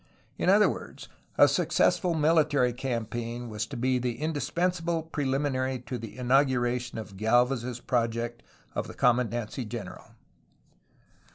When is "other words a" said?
0.49-1.47